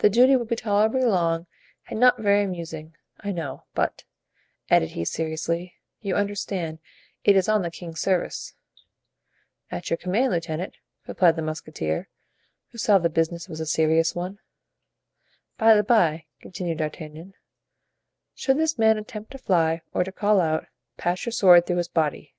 The 0.00 0.10
duty 0.10 0.36
will 0.36 0.44
be 0.44 0.54
tolerably 0.54 1.02
long 1.06 1.46
and 1.88 1.98
not 1.98 2.20
very 2.20 2.42
amusing, 2.44 2.94
I 3.20 3.32
know; 3.32 3.64
but," 3.74 4.04
added 4.68 4.90
he, 4.90 5.06
seriously, 5.06 5.76
"you 6.02 6.14
understand, 6.14 6.78
it 7.24 7.36
is 7.36 7.48
on 7.48 7.62
the 7.62 7.70
king's 7.70 7.98
service." 7.98 8.52
"At 9.70 9.88
your 9.88 9.96
command, 9.96 10.30
lieutenant," 10.34 10.76
replied 11.06 11.36
the 11.36 11.42
musketeer, 11.42 12.10
who 12.68 12.76
saw 12.76 12.98
the 12.98 13.08
business 13.08 13.48
was 13.48 13.60
a 13.60 13.66
serious 13.66 14.14
one. 14.14 14.40
"By 15.56 15.74
the 15.74 15.82
bye," 15.82 16.26
continued 16.42 16.76
D'Artagnan, 16.76 17.32
"should 18.34 18.58
this 18.58 18.76
man 18.76 18.98
attempt 18.98 19.30
to 19.30 19.38
fly 19.38 19.80
or 19.94 20.04
to 20.04 20.12
call 20.12 20.38
out, 20.38 20.66
pass 20.98 21.24
your 21.24 21.32
sword 21.32 21.64
through 21.64 21.76
his 21.78 21.88
body." 21.88 22.34